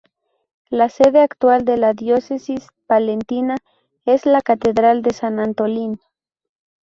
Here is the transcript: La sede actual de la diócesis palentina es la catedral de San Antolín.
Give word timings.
La 0.71 0.89
sede 0.89 1.21
actual 1.21 1.63
de 1.63 1.77
la 1.77 1.93
diócesis 1.93 2.69
palentina 2.87 3.57
es 4.03 4.25
la 4.25 4.41
catedral 4.41 5.03
de 5.03 5.13
San 5.13 5.39
Antolín. 5.39 5.99